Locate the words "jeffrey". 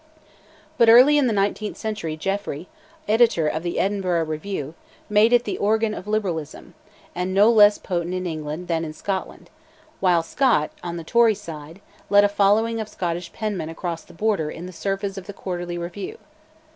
2.17-2.67